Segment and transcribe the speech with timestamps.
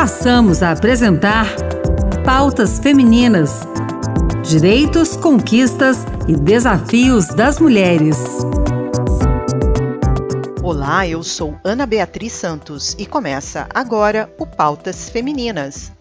[0.00, 1.46] passamos a apresentar
[2.24, 3.68] Pautas Femininas:
[4.42, 8.16] Direitos, Conquistas e Desafios das Mulheres.
[10.62, 15.92] Olá, eu sou Ana Beatriz Santos e começa agora o Pautas Femininas.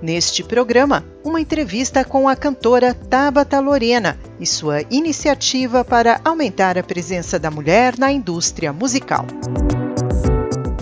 [0.00, 6.84] Neste programa, uma entrevista com a cantora Tabata Lorena e sua iniciativa para aumentar a
[6.84, 9.26] presença da mulher na indústria musical.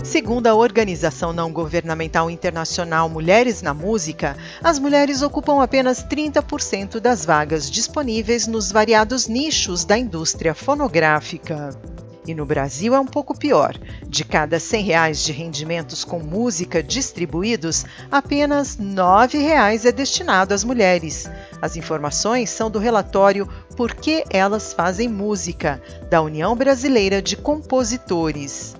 [0.07, 7.25] Segundo a organização não governamental internacional Mulheres na Música, as mulheres ocupam apenas 30% das
[7.25, 11.77] vagas disponíveis nos variados nichos da indústria fonográfica.
[12.25, 13.77] E no Brasil é um pouco pior.
[14.07, 20.63] De cada 100 reais de rendimentos com música distribuídos, apenas 9 reais é destinado às
[20.63, 21.29] mulheres.
[21.61, 23.45] As informações são do relatório
[23.75, 28.73] Por que Elas Fazem Música, da União Brasileira de Compositores.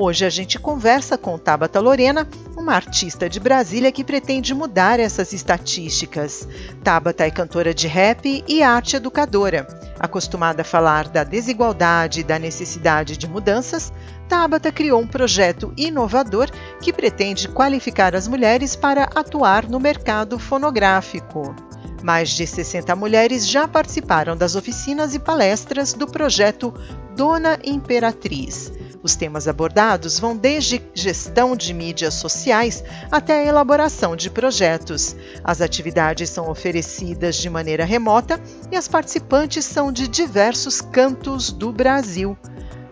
[0.00, 2.24] Hoje a gente conversa com Tabata Lorena,
[2.56, 6.46] uma artista de Brasília que pretende mudar essas estatísticas.
[6.84, 9.66] Tabata é cantora de rap e arte educadora.
[9.98, 13.92] Acostumada a falar da desigualdade e da necessidade de mudanças,
[14.28, 16.48] Tabata criou um projeto inovador
[16.80, 21.56] que pretende qualificar as mulheres para atuar no mercado fonográfico.
[22.04, 26.72] Mais de 60 mulheres já participaram das oficinas e palestras do projeto
[27.18, 28.72] Dona Imperatriz.
[29.02, 35.16] Os temas abordados vão desde gestão de mídias sociais até a elaboração de projetos.
[35.42, 41.72] As atividades são oferecidas de maneira remota e as participantes são de diversos cantos do
[41.72, 42.38] Brasil.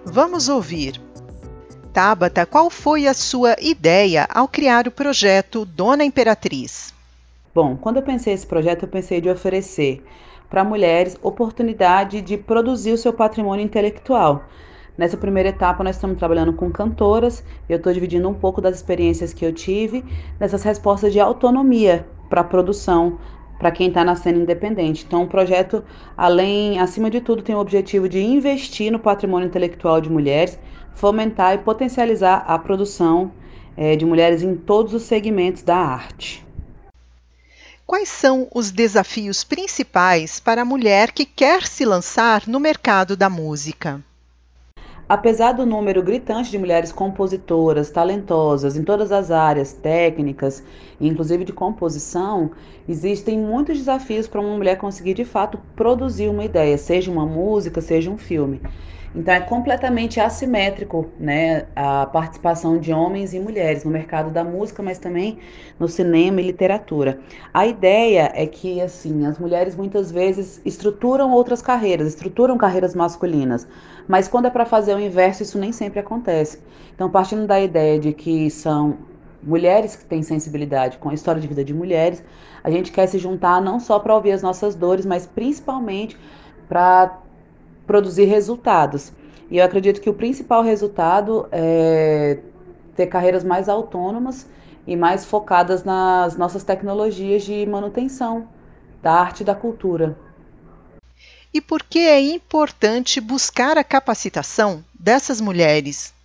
[0.05, 1.01] Vamos ouvir.
[1.93, 6.93] Tabata, qual foi a sua ideia ao criar o projeto Dona Imperatriz?
[7.55, 10.05] Bom, quando eu pensei esse projeto, eu pensei de oferecer
[10.49, 14.45] para mulheres oportunidade de produzir o seu patrimônio intelectual
[14.97, 17.45] Nessa primeira etapa, nós estamos trabalhando com cantoras.
[17.69, 20.03] Eu estou dividindo um pouco das experiências que eu tive
[20.41, 23.19] nessas respostas de autonomia para a produção,
[23.59, 25.05] para quem está na cena independente.
[25.07, 25.85] Então, o projeto,
[26.17, 30.59] além, acima de tudo, tem o objetivo de investir no patrimônio intelectual de mulheres,
[30.95, 33.31] fomentar e potencializar a produção
[33.77, 36.46] é, de mulheres em todos os segmentos da arte.
[37.87, 43.31] Quais são os desafios principais para a mulher que quer se lançar no mercado da
[43.31, 44.03] música?
[45.09, 50.65] Apesar do número gritante de mulheres compositoras, talentosas em todas as áreas técnicas,
[51.01, 52.51] inclusive de composição,
[52.89, 57.81] existem muitos desafios para uma mulher conseguir de fato produzir uma ideia, seja uma música,
[57.81, 58.61] seja um filme.
[59.17, 64.83] Então é completamente assimétrico, né, a participação de homens e mulheres no mercado da música,
[64.83, 65.39] mas também
[65.81, 67.19] no cinema e literatura.
[67.53, 73.67] A ideia é que assim, as mulheres muitas vezes estruturam outras carreiras, estruturam carreiras masculinas,
[74.07, 76.61] mas quando é para fazer o inverso, isso nem sempre acontece.
[76.95, 78.99] Então, partindo da ideia de que são
[79.43, 82.23] mulheres que têm sensibilidade com a história de vida de mulheres,
[82.63, 86.19] a gente quer se juntar não só para ouvir as nossas dores, mas principalmente
[86.69, 87.23] para
[87.87, 89.13] produzir resultados.
[89.51, 92.39] E eu acredito que o principal resultado é
[92.97, 94.49] ter carreiras mais autônomas
[94.87, 98.49] e mais focadas nas nossas tecnologias de manutenção
[99.03, 100.17] da arte e da cultura.
[101.53, 106.16] E por que é importante buscar a capacitação dessas mulheres?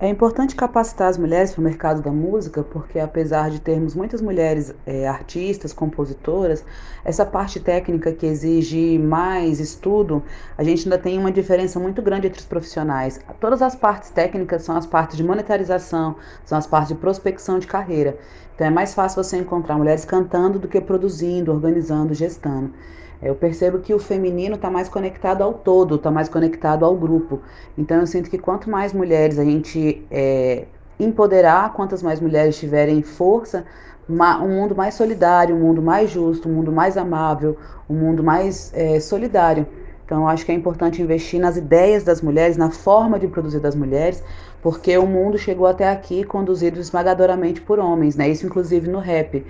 [0.00, 4.22] É importante capacitar as mulheres para o mercado da música, porque apesar de termos muitas
[4.22, 6.64] mulheres é, artistas, compositoras,
[7.04, 10.22] essa parte técnica que exige mais estudo,
[10.56, 13.18] a gente ainda tem uma diferença muito grande entre os profissionais.
[13.40, 17.66] Todas as partes técnicas são as partes de monetarização, são as partes de prospecção de
[17.66, 18.16] carreira.
[18.54, 22.72] Então é mais fácil você encontrar mulheres cantando do que produzindo, organizando, gestando.
[23.20, 27.40] Eu percebo que o feminino está mais conectado ao todo, está mais conectado ao grupo.
[27.76, 30.66] Então eu sinto que quanto mais mulheres a gente é,
[31.00, 33.64] empoderar, quantas mais mulheres tiverem força,
[34.08, 37.56] um mundo mais solidário, um mundo mais justo, um mundo mais amável,
[37.88, 39.66] um mundo mais é, solidário.
[40.04, 43.74] Então, acho que é importante investir nas ideias das mulheres, na forma de produzir das
[43.74, 44.24] mulheres,
[44.62, 48.26] porque o mundo chegou até aqui conduzido esmagadoramente por homens, né?
[48.26, 49.44] Isso, inclusive, no rap.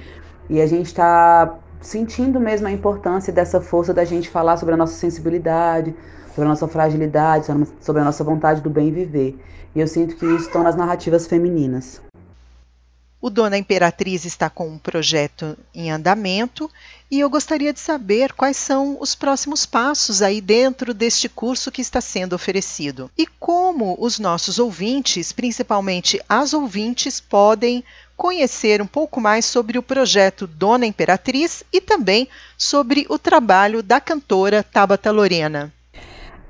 [0.50, 4.76] E a gente está sentindo mesmo a importância dessa força da gente falar sobre a
[4.76, 5.94] nossa sensibilidade,
[6.34, 7.46] sobre a nossa fragilidade,
[7.80, 9.38] sobre a nossa vontade do bem viver.
[9.74, 12.00] E eu sinto que isso estão nas narrativas femininas.
[13.20, 16.70] O Dona Imperatriz está com um projeto em andamento
[17.10, 21.82] e eu gostaria de saber quais são os próximos passos aí dentro deste curso que
[21.82, 27.82] está sendo oferecido e como os nossos ouvintes, principalmente as ouvintes, podem
[28.18, 32.28] conhecer um pouco mais sobre o projeto Dona Imperatriz e também
[32.58, 35.72] sobre o trabalho da cantora Tabata Lorena.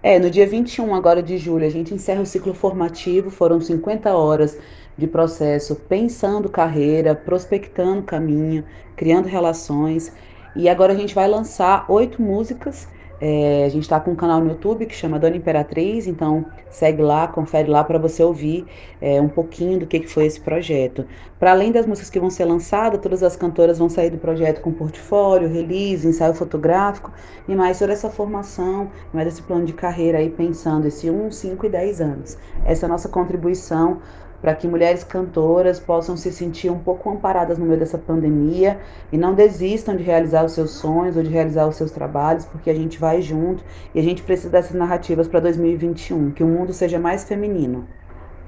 [0.02, 4.10] É, no dia 21 agora de julho, a gente encerra o ciclo formativo, foram 50
[4.16, 4.56] horas
[4.96, 8.64] de processo pensando carreira, prospectando caminho,
[8.96, 10.10] criando relações.
[10.56, 12.88] E agora a gente vai lançar oito músicas
[13.20, 17.02] é, a gente está com um canal no YouTube que chama Dona Imperatriz, então segue
[17.02, 18.64] lá, confere lá para você ouvir
[19.00, 21.04] é, um pouquinho do que, que foi esse projeto.
[21.38, 24.60] Para além das músicas que vão ser lançadas, todas as cantoras vão sair do projeto
[24.60, 27.12] com portfólio, release, ensaio fotográfico
[27.48, 31.66] e mais toda essa formação, mais esse plano de carreira aí pensando esse 1, 5
[31.66, 32.38] e 10 anos.
[32.64, 33.98] Essa é a nossa contribuição
[34.40, 38.78] para que mulheres cantoras possam se sentir um pouco amparadas no meio dessa pandemia
[39.12, 42.70] e não desistam de realizar os seus sonhos ou de realizar os seus trabalhos, porque
[42.70, 43.64] a gente vai junto
[43.94, 47.86] e a gente precisa dessas narrativas para 2021, que o mundo seja mais feminino.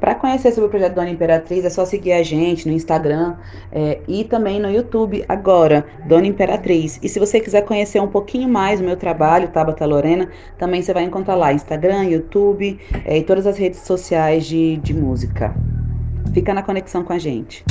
[0.01, 3.37] Para conhecer sobre o projeto Dona Imperatriz, é só seguir a gente no Instagram
[3.71, 6.99] é, e também no YouTube agora, Dona Imperatriz.
[7.03, 10.95] E se você quiser conhecer um pouquinho mais o meu trabalho, Tabata Lorena, também você
[10.95, 15.55] vai encontrar lá Instagram, YouTube é, e todas as redes sociais de, de música.
[16.33, 17.65] Fica na conexão com a gente.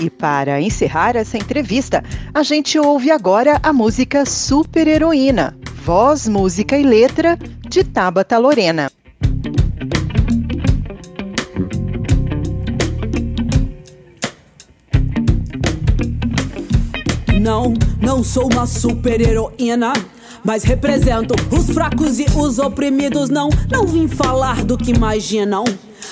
[0.00, 2.02] E para encerrar essa entrevista,
[2.34, 7.38] a gente ouve agora a música Super Heroína, voz, música e letra
[7.68, 8.90] de Tabata Lorena.
[17.40, 19.92] Não, não sou uma super heroína
[20.44, 23.30] mas represento os fracos e os oprimidos.
[23.30, 25.64] Não, não vim falar do que imaginam.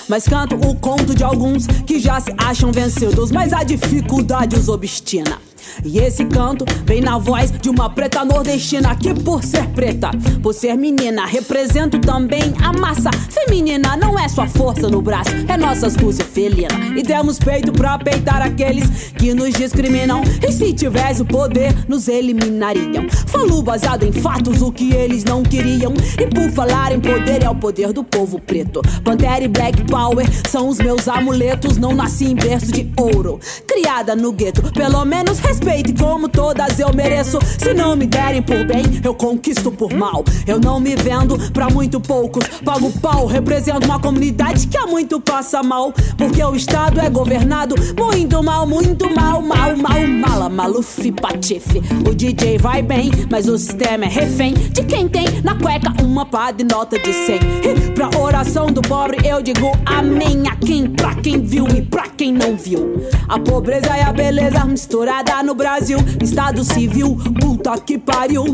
[0.07, 4.67] Mas canto o conto de alguns que já se acham vencidos, mas a dificuldade os
[4.67, 5.42] obstina.
[5.83, 10.11] E esse canto vem na voz de uma preta nordestina que, por ser preta,
[10.41, 13.95] por ser menina, represento também a massa feminina.
[13.97, 16.97] Não é sua força no braço, é nossa astúcia felina.
[16.97, 20.21] E temos peito pra peitar aqueles que nos discriminam.
[20.45, 23.07] E se tivesse o poder, nos eliminariam.
[23.27, 25.93] Falo baseado em fatos o que eles não queriam.
[26.19, 28.81] E por falar em poder, é o poder do povo preto.
[29.03, 31.77] Pantera e Black Power são os meus amuletos.
[31.77, 34.61] Não nasci em berço de ouro, criada no gueto.
[34.73, 37.37] Pelo menos respeito e como todas eu mereço.
[37.59, 40.25] Se não me derem por bem, eu conquisto por mal.
[40.47, 42.43] Eu não me vendo pra muito poucos.
[42.65, 45.93] Pago pau, represento uma comunidade que há muito passa mal.
[46.17, 51.81] Porque o Estado é governado muito mal, muito mal, mal, mal, mala, maluf, patife.
[52.07, 56.25] O DJ vai bem, mas o sistema é refém de quem tem na cueca uma
[56.25, 57.35] pá de nota de 100.
[57.35, 60.43] E pra oração do pobre eu digo amém.
[60.49, 63.03] A quem, pra quem viu e pra quem não viu.
[63.27, 68.45] A pobreza e a beleza misturada no Brasil, Estado civil, puta que pariu.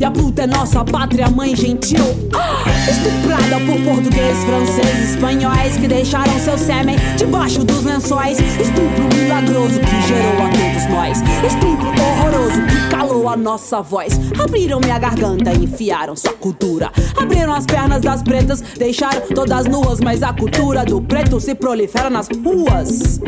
[0.00, 2.04] E a puta é nossa pátria, mãe gentil.
[2.90, 8.40] Estuprada por português, francês, espanhóis que deixaram seu sêmen debaixo dos lençóis.
[8.40, 11.22] Estupro milagroso que gerou a todos nós.
[11.46, 11.71] Estupro
[13.42, 14.12] nossa voz.
[14.42, 16.90] Abriram minha garganta enfiaram sua cultura.
[17.16, 22.08] Abriram as pernas das pretas, deixaram todas nuas, mas a cultura do preto se prolifera
[22.08, 23.20] nas ruas.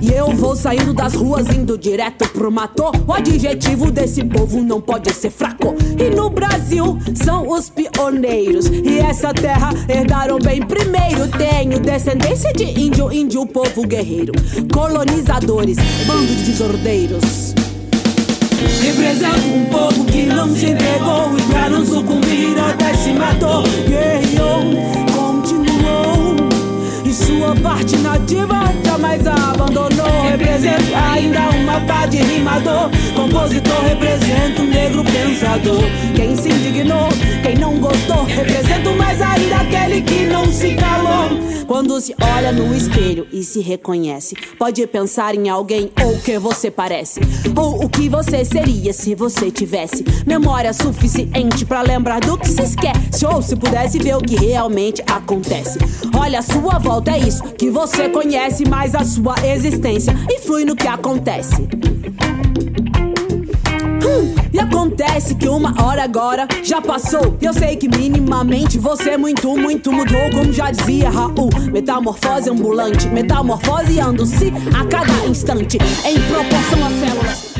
[0.00, 2.92] E eu vou saindo das ruas, indo direto pro mato.
[3.08, 5.74] O adjetivo desse povo não pode ser fraco.
[5.98, 8.66] E no Brasil são os pioneiros.
[8.66, 11.26] E essa terra herdaram bem primeiro.
[11.36, 14.32] Tenho descendência de índio, índio, povo guerreiro.
[14.72, 17.55] Colonizadores, bando de desordeiros.
[18.82, 23.62] Represento um povo que não se entregou e pra não sucumbir até se matou.
[23.86, 24.62] Guerreou,
[25.14, 26.36] continuou.
[27.04, 30.28] E sua parte nativa jamais abandonou.
[30.30, 32.90] Represento ainda uma pá de rimador.
[33.14, 35.84] Compositor, represento um negro pensador.
[36.14, 37.08] Quem se indignou,
[37.42, 38.24] quem não gostou.
[38.24, 41.15] Represento mais ainda aquele que não se calou.
[41.66, 46.70] Quando se olha no espelho e se reconhece, pode pensar em alguém ou que você
[46.70, 47.20] parece.
[47.56, 52.62] Ou o que você seria se você tivesse memória suficiente para lembrar do que se
[52.62, 53.26] esquece.
[53.26, 55.78] Ou se pudesse ver o que realmente acontece.
[56.16, 60.76] Olha a sua volta, é isso que você conhece, mas a sua existência influi no
[60.76, 61.66] que acontece.
[64.06, 67.36] Hum, e acontece que uma hora agora já passou.
[67.42, 70.30] Eu sei que minimamente você muito, muito mudou.
[70.30, 77.54] Como já dizia Raul, metamorfose ambulante, metamorfoseando-se a cada instante, em proporção às células.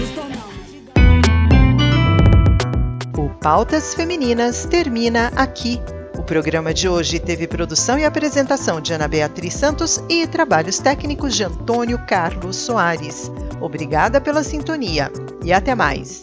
[3.18, 5.80] O Pautas Femininas termina aqui.
[6.16, 11.34] O programa de hoje teve produção e apresentação de Ana Beatriz Santos e trabalhos técnicos
[11.34, 13.30] de Antônio Carlos Soares.
[13.60, 15.10] Obrigada pela sintonia
[15.44, 16.22] e até mais.